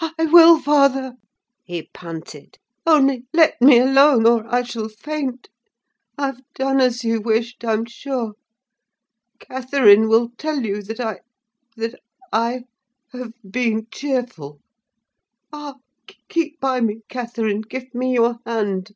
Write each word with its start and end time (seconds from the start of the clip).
"I 0.00 0.24
will, 0.26 0.60
father," 0.60 1.12
he 1.62 1.88
panted. 1.94 2.58
"Only, 2.84 3.26
let 3.32 3.62
me 3.62 3.78
alone, 3.78 4.26
or 4.26 4.44
I 4.52 4.62
shall 4.64 4.88
faint. 4.88 5.48
I've 6.18 6.40
done 6.56 6.80
as 6.80 7.04
you 7.04 7.20
wished, 7.20 7.64
I'm 7.64 7.84
sure. 7.84 8.32
Catherine 9.38 10.08
will 10.08 10.30
tell 10.36 10.66
you 10.66 10.82
that 10.82 10.98
I—that 10.98 11.94
I—have 12.32 13.32
been 13.48 13.86
cheerful. 13.92 14.58
Ah! 15.52 15.76
keep 16.28 16.58
by 16.58 16.80
me, 16.80 17.02
Catherine; 17.08 17.60
give 17.60 17.94
me 17.94 18.14
your 18.14 18.40
hand." 18.44 18.90